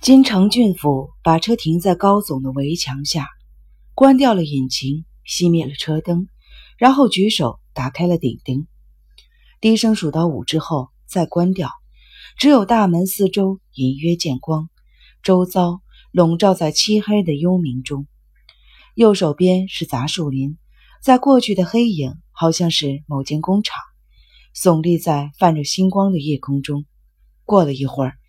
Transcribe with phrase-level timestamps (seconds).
[0.00, 3.28] 金城郡府把车停在高耸的围墙下，
[3.94, 6.26] 关掉了引擎，熄灭了车灯，
[6.78, 8.66] 然后举手打开了顶灯，
[9.60, 11.70] 低声数到五之后再关掉。
[12.38, 14.70] 只有大门四周隐约见光，
[15.22, 18.06] 周遭笼罩在漆黑的幽冥中。
[18.94, 20.56] 右手边是杂树林，
[21.02, 23.76] 在过去的黑影好像是某间工厂，
[24.56, 26.86] 耸立在泛着星光的夜空中。
[27.44, 28.19] 过了一会儿。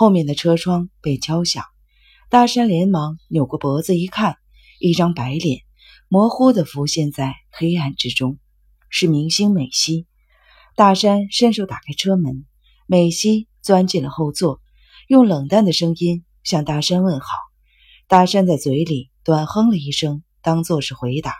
[0.00, 1.64] 后面的车窗被敲响，
[2.30, 4.36] 大山连忙扭过脖子一看，
[4.78, 5.62] 一张白脸
[6.06, 8.38] 模糊地浮现在黑暗之中，
[8.90, 10.06] 是明星美希。
[10.76, 12.46] 大山伸手打开车门，
[12.86, 14.60] 美希钻进了后座，
[15.08, 17.26] 用冷淡的声音向大山问好。
[18.06, 21.34] 大山在嘴里短哼了一声，当作是回答。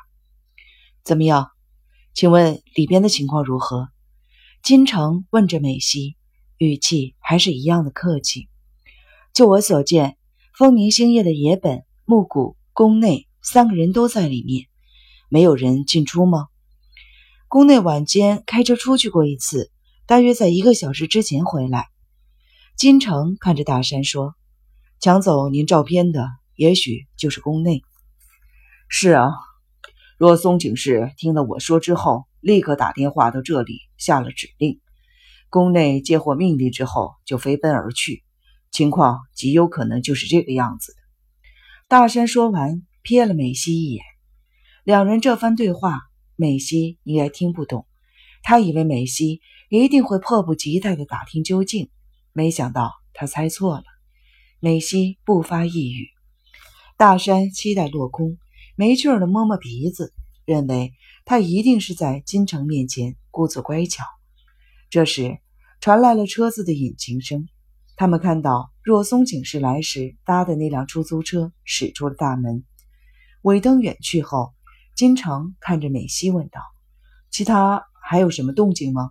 [1.04, 1.52] 怎么样？
[2.12, 3.88] 请问里边的情况如何？
[4.64, 6.16] 金城问着美希。
[6.60, 8.48] 语气还是一样的客气。
[9.34, 10.16] 就我所见，
[10.56, 14.66] 风明星夜的野本、木谷、宫内三个人都在里面，
[15.28, 16.46] 没有人进出吗？
[17.46, 19.70] 宫内晚间开车出去过一次，
[20.06, 21.88] 大约在一个小时之前回来。
[22.78, 24.34] 金城看着大山说
[24.98, 27.82] ：“抢走您照片的，也许就是宫内。”
[28.88, 29.32] 是啊，
[30.16, 34.80] 若松井氏听了我说之后，立刻打电话到这里，下了指令。
[35.50, 38.22] 宫内接获命令之后，就飞奔而去，
[38.70, 40.98] 情况极有可能就是这个样子的。
[41.88, 44.04] 大山说完，瞥了美希一眼。
[44.84, 46.00] 两人这番对话，
[46.36, 47.86] 美希应该听不懂。
[48.42, 49.40] 他以为美希
[49.70, 51.88] 一定会迫不及待地打听究竟，
[52.32, 53.84] 没想到他猜错了。
[54.60, 56.08] 美希不发一语。
[56.96, 58.38] 大山期待落空，
[58.76, 60.12] 没趣地摸摸鼻子，
[60.44, 60.92] 认为
[61.24, 64.04] 他一定是在金城面前故作乖巧。
[64.90, 65.38] 这时
[65.80, 67.46] 传来了车子的引擎声，
[67.94, 72.64] 他们看到若松警示来时搭的那辆出租车驶出了大门。
[73.42, 74.54] 尾灯远去后，
[74.96, 76.62] 金城看着美希问道
[77.30, 79.10] ：“其他还有什么动静吗？”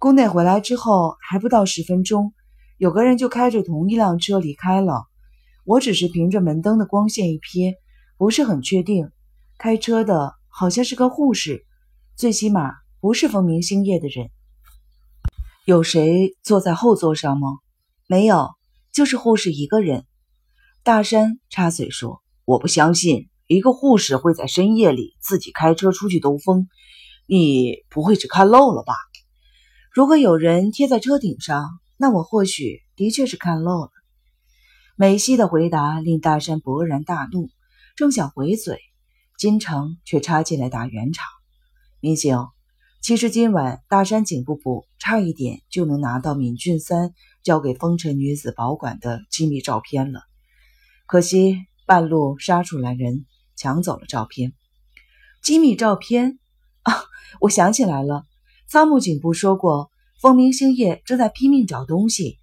[0.00, 2.34] 宫内回来之后还不到十分钟，
[2.76, 5.04] 有个人就开着同一辆车离开了。
[5.64, 7.76] 我只是凭着门灯的光线一瞥，
[8.18, 9.08] 不是很确定。
[9.56, 11.64] 开车的好像是个护士，
[12.16, 14.30] 最起码不是风明星业的人。
[15.66, 17.48] 有谁坐在后座上吗？
[18.06, 18.50] 没有，
[18.92, 20.04] 就是护士一个人。
[20.82, 26.68] 大山插嘴说：“我不相信一个护士会在深夜里自己开车出去兜风。
[27.26, 28.92] 你不会是看漏了吧？
[29.90, 33.90] 如果有人贴在车顶上，那我或许的确是看漏了。”
[34.96, 37.48] 美希的回答令大山勃然大怒，
[37.96, 38.80] 正想回嘴，
[39.38, 41.24] 金城却插进来打圆场
[42.00, 42.36] ：“民警。”
[43.04, 50.22] 其实今晚大山警部部差一点就能拿到闵俊三交给风尘女子保管的机密照片了，
[51.04, 53.26] 可惜半路杀出来人
[53.56, 54.54] 抢走了照片。
[55.42, 56.38] 机密照片
[56.80, 57.04] 啊！
[57.42, 58.24] 我想起来了，
[58.70, 59.90] 仓木警部说过，
[60.22, 62.38] 风明星夜正在拼命找东西。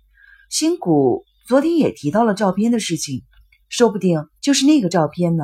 [0.51, 3.23] 新谷昨天也提到了照片的事情，
[3.67, 5.43] 说不定就是那个照片呢。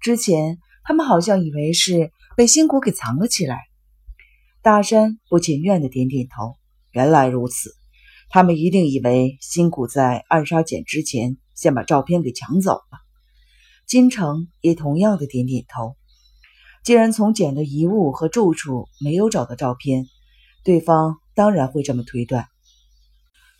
[0.00, 3.67] 之前他们好像以为是被新谷给藏了起来。
[4.68, 6.58] 大山不情愿的点点头。
[6.90, 7.70] 原来如此，
[8.28, 12.98] 他们一定以为新谷在暗杀简之前先把照片给抢走了。
[13.86, 15.96] 金城也同样的点点头。
[16.84, 20.04] 既然从简的遗物和住处没有找到照片，
[20.64, 22.44] 对方当然会这么推断。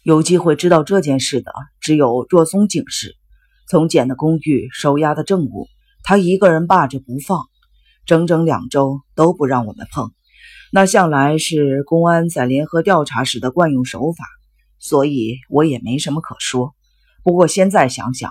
[0.02, 3.16] 有机会知道这件事的只有若松警视。
[3.66, 5.69] 从简的公寓收押的证物，
[6.02, 7.46] 他一个人霸着不放，
[8.04, 10.12] 整整两周都不让我们碰。
[10.72, 14.25] 那向来是公安在联合调查时的惯用手法，
[14.78, 16.75] 所以我也没什么可说。
[17.22, 18.31] 不过现在想想，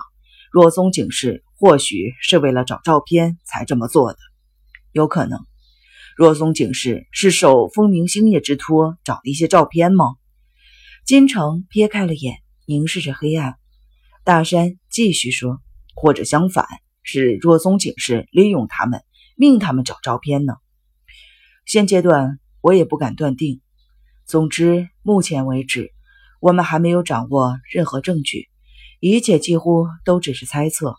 [0.52, 4.18] 若松警视或许是为了找照片才这么做的，
[4.92, 5.40] 有可能。
[6.16, 10.16] 若松警视是受风明星夜之托找一些照片吗？
[11.04, 13.56] 金城撇开了眼，凝视着黑暗。
[14.24, 15.60] 大山继续说
[15.94, 16.66] ：“或者相反，
[17.02, 19.02] 是若松警视利用他们，
[19.36, 20.54] 命他们找照片呢？”
[21.68, 23.60] 现阶段我也不敢断定。
[24.24, 25.92] 总之，目前为止，
[26.40, 28.48] 我们还没有掌握任何证据，
[29.00, 30.96] 一切几乎都只是猜测。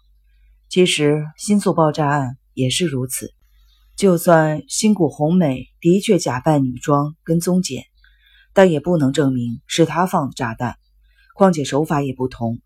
[0.70, 3.34] 其实，新宿爆炸案也是如此。
[3.96, 7.86] 就算新谷红美的确假扮女装跟踪简，
[8.54, 10.76] 但也不能证明是她放的炸弹。
[11.34, 12.60] 况且手法也不同，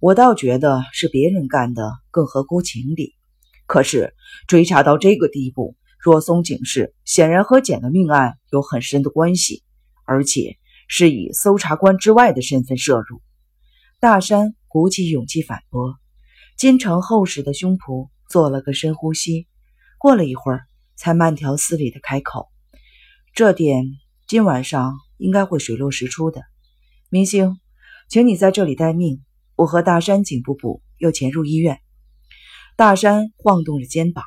[0.00, 3.14] 我倒觉得是别人干的更合乎情理。
[3.66, 4.14] 可是
[4.46, 5.76] 追查到这个地步。
[6.02, 9.62] 若松警视显然和简的命案有很深的关系，
[10.04, 10.58] 而且
[10.88, 13.22] 是以搜查官之外的身份涉入。
[14.00, 15.94] 大山鼓起勇气反驳。
[16.56, 19.46] 金城厚实的胸脯做了个深呼吸，
[19.96, 20.66] 过了一会儿，
[20.96, 22.48] 才慢条斯理的开口
[23.32, 23.84] ：“这点
[24.26, 26.42] 今晚上应该会水落石出的。
[27.10, 27.60] 明星，
[28.08, 29.22] 请你在这里待命，
[29.54, 31.80] 我和大山警部补又潜入医院。”
[32.76, 34.24] 大山晃动着肩膀，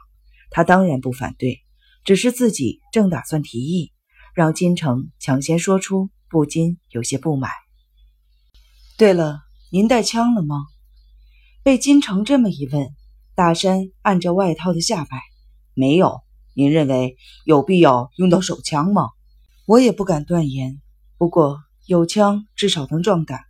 [0.51, 1.64] 他当然不反对，
[2.05, 3.91] 只是自己正打算提议，
[4.33, 7.51] 让金城抢先说出，不禁有些不满。
[8.97, 9.41] 对了，
[9.71, 10.67] 您带枪了吗？
[11.63, 12.87] 被金城这么一问，
[13.35, 15.21] 大山按着外套的下摆，
[15.73, 16.21] 没有。
[16.53, 19.09] 您认为有必要用到手枪吗？
[19.65, 20.81] 我也不敢断言，
[21.17, 23.41] 不过有枪至少能壮胆。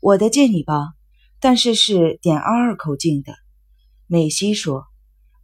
[0.00, 0.92] 我的借你吧，
[1.40, 3.34] 但是是点二二口径的。
[4.06, 4.84] 美西说。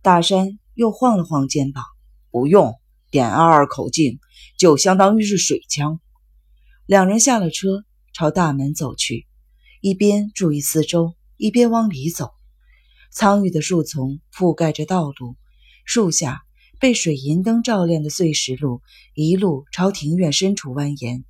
[0.03, 1.85] 大山又晃了晃肩膀，
[2.31, 2.75] 不用，
[3.11, 4.19] 点二二口径
[4.59, 6.01] 就相当于是水枪。
[6.87, 7.85] 两人下了车。
[8.13, 9.29] 朝大门走去，
[9.81, 12.33] 一边注意四周，一边往里走。
[13.13, 15.37] 苍郁的树丛覆盖着道路，
[15.85, 16.43] 树下
[16.81, 18.83] 被水银灯照亮的碎石路
[19.15, 21.23] 一路朝庭院深处蜿蜒。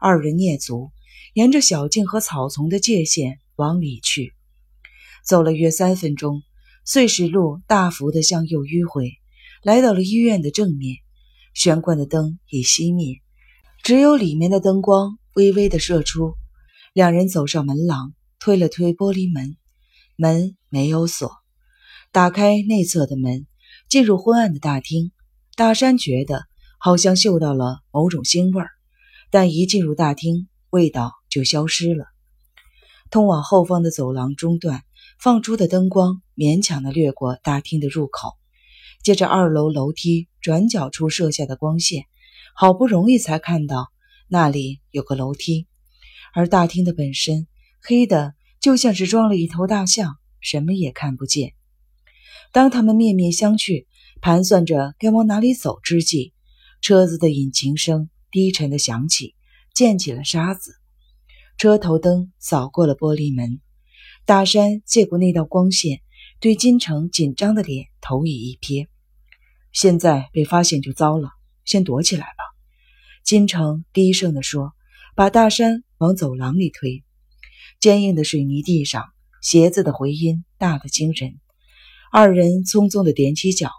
[0.00, 0.92] 二人蹑足，
[1.34, 4.32] 沿着小径和草丛的界限往里去。
[5.26, 6.44] 走了约三分钟，
[6.84, 9.18] 碎石路大幅地向右迂回，
[9.62, 10.96] 来到了医院的正面。
[11.54, 13.20] 玄关的灯已熄灭，
[13.82, 15.18] 只有里面的灯光。
[15.34, 16.34] 微微的射出，
[16.92, 19.56] 两人走上门廊，推了推玻璃门，
[20.14, 21.32] 门没有锁。
[22.10, 23.46] 打开内侧的门，
[23.88, 25.10] 进入昏暗的大厅。
[25.56, 26.44] 大山觉得
[26.78, 28.68] 好像嗅到了某种腥味儿，
[29.30, 32.04] 但一进入大厅，味道就消失了。
[33.10, 34.82] 通往后方的走廊中段
[35.18, 38.36] 放出的灯光勉强的掠过大厅的入口，
[39.02, 42.04] 接着二楼楼梯转角处射下的光线，
[42.54, 43.90] 好不容易才看到。
[44.28, 45.66] 那里有个楼梯，
[46.32, 47.46] 而大厅的本身
[47.82, 51.52] 黑的就像是装了一头大象，什么也看不见。
[52.52, 53.86] 当他们面面相觑，
[54.20, 56.32] 盘算着该往哪里走之际，
[56.80, 59.34] 车子的引擎声低沉的响起，
[59.74, 60.76] 溅起了沙子。
[61.58, 63.60] 车头灯扫过了玻璃门，
[64.24, 66.00] 大山借过那道光线，
[66.40, 68.86] 对金城紧张的脸投以一瞥。
[69.72, 71.30] 现在被发现就糟了，
[71.64, 72.44] 先躲起来吧。
[73.24, 74.72] 金城低声地说
[75.16, 77.02] ：“把大山往走廊里推。”
[77.80, 79.06] 坚硬的水泥地上，
[79.40, 81.38] 鞋子的回音大得惊人。
[82.12, 83.70] 二人匆匆地踮起脚，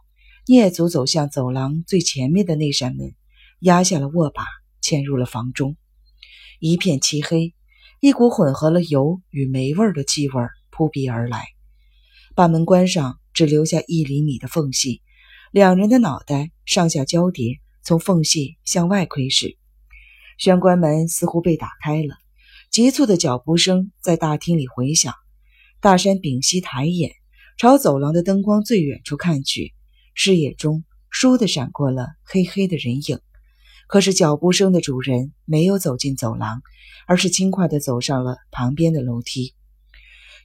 [0.48, 3.14] 蹑足走向走廊最前面的那扇门，
[3.60, 4.44] 压下了握把，
[4.82, 5.78] 潜入了房中。
[6.60, 7.54] 一片漆黑，
[8.00, 10.42] 一股混合了油与霉味的气味
[10.72, 11.46] 扑鼻而来。
[12.36, 15.03] 把门关上，只留下一厘米的缝隙，
[15.54, 17.60] 两人的脑袋上下交叠。
[17.84, 19.56] 从缝隙向外窥视，
[20.40, 22.16] 玄关门似乎被打开了，
[22.72, 25.14] 急促的脚步声在大厅里回响。
[25.80, 27.12] 大山屏息抬眼，
[27.56, 29.76] 朝走廊的灯光最远处看去，
[30.16, 33.20] 视野中倏地闪过了黑黑的人影。
[33.88, 36.64] 可是脚步声的主人没有走进走廊，
[37.06, 39.54] 而是轻快地走上了旁边的楼梯。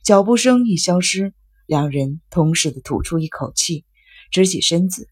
[0.04, 1.32] 脚步声一消失，
[1.64, 3.86] 两人同时的吐出一口气，
[4.30, 5.08] 直起身子。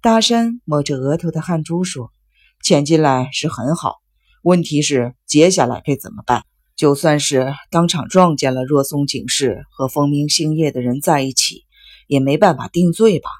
[0.00, 2.10] 大山抹着额头的汗珠说
[2.62, 4.02] ：“潜进来是很好，
[4.42, 6.44] 问题是接下来该怎么办？
[6.76, 11.64] 就算是当场撞见了若松警视和风明星夜的人在一起，
[12.06, 13.30] 也没办法定罪吧？”“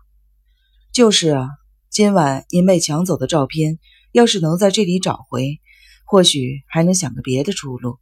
[0.93, 1.49] 就是啊，
[1.90, 3.78] 今晚您被抢走的照片，
[4.12, 5.61] 要是能在这里找回，
[6.07, 7.99] 或许还能想个别的出路。”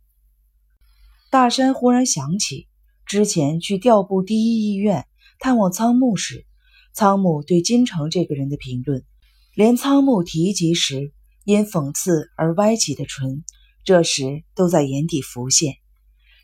[1.31, 2.69] 大山忽然想起
[3.07, 5.07] 之前去调部第一医院
[5.41, 6.47] 探望仓木时。
[6.94, 9.02] 仓木对金城这个人的评论，
[9.54, 11.11] 连仓木提及时
[11.44, 13.44] 因讽刺而歪起的唇，
[13.82, 15.76] 这时都在眼底浮现。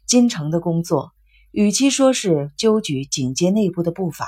[0.07, 1.13] 金城的工作，
[1.51, 4.27] 与其说是纠举警界内部的不法，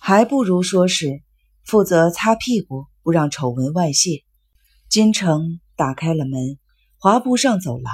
[0.00, 1.22] 还不如说是
[1.62, 4.24] 负责擦屁股，不让丑闻外泄。
[4.88, 6.58] 金城打开了门，
[6.96, 7.92] 滑步上走廊，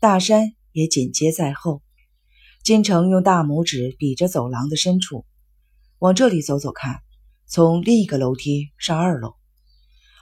[0.00, 1.82] 大山也紧接在后。
[2.62, 5.26] 金城用大拇指比着走廊的深处。
[6.04, 7.00] 往这里走走看，
[7.46, 9.36] 从另一个楼梯上二楼。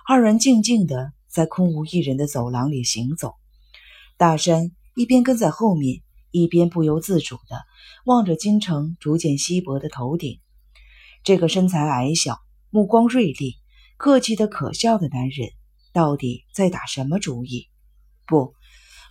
[0.07, 3.35] 二人静静地在空无一人的走廊里行走。
[4.17, 7.65] 大山一边跟在后面，一边不由自主地
[8.05, 10.39] 望着金城逐渐稀薄的头顶。
[11.25, 12.39] 这个身材矮小、
[12.71, 13.57] 目光锐利、
[13.97, 15.49] 客气的可笑的男人，
[15.93, 17.67] 到底在打什么主意？
[18.25, 18.55] 不，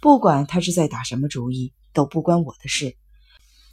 [0.01, 2.95] 不管他是在打什么主意，都不关我的事。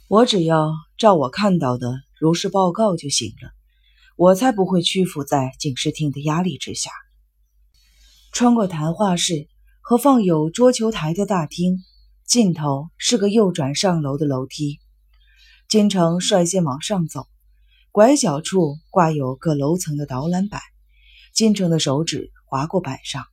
[0.09, 2.01] 我只要照我看到的。
[2.19, 3.51] 如实报告就行了，
[4.17, 6.91] 我才不会屈服在警视厅的压力之下。
[8.33, 9.47] 穿过谈话室
[9.81, 11.77] 和放有桌球台的大厅，
[12.25, 14.79] 尽头是个右转上楼的楼梯。
[15.69, 17.27] 金城率先往上走，
[17.91, 20.61] 拐角处挂有各楼层的导览板。
[21.33, 23.23] 金城的手指划过板上，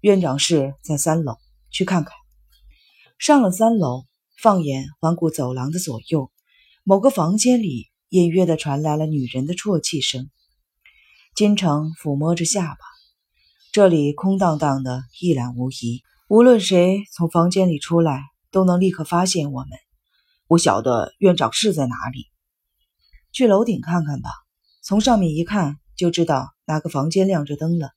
[0.00, 1.36] 院长室在三楼，
[1.70, 2.12] 去看看。
[3.18, 4.04] 上了三楼，
[4.42, 6.30] 放眼环顾走廊的左右，
[6.82, 10.30] 某个房间里隐约的传来了女人的啜泣声。
[11.34, 12.78] 金城抚摸着下巴，
[13.72, 16.04] 这里空荡荡的，一览无遗。
[16.28, 19.70] 无论谁从房间里出来，都能立刻发现我们。
[20.46, 22.28] 不晓得院长室在哪里？
[23.32, 24.30] 去楼顶看看吧，
[24.80, 27.90] 从上面一看就知道哪个房间亮着灯了。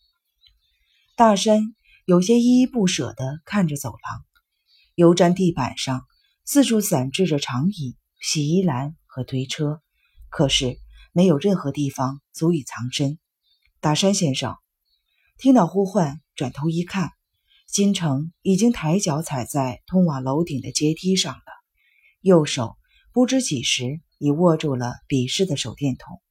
[1.15, 1.61] 大山
[2.05, 4.25] 有些依依不舍地看着走廊。
[4.95, 6.07] 油毡地板上
[6.43, 9.79] 四处散置着长椅、洗衣篮和推车，
[10.37, 10.77] 可是
[11.13, 13.17] 没有任何地方足以藏身。
[13.79, 14.55] 大山先生
[15.39, 17.09] 听到呼唤，转头一看，
[17.65, 21.41] 金城已经抬脚踩在通往楼顶的阶梯上了，
[22.21, 22.77] 右手
[23.11, 26.21] 不知几时已握住了笔试的手电筒。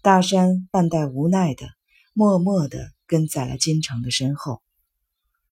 [0.00, 1.66] 大山半带无奈的，
[2.14, 4.62] 默默地跟在了金城的身后。